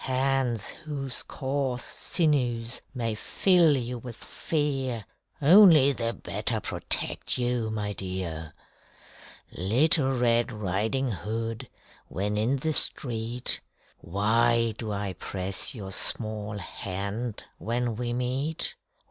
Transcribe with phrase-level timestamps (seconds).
[0.05, 5.05] Hands whose coarse sinews may fill you with fear
[5.39, 8.55] Only the better protect you, my dear!
[9.51, 11.69] Little Red Riding Hood,
[12.07, 13.61] when in the street,
[13.99, 18.73] Why do I press your small hand when we meet?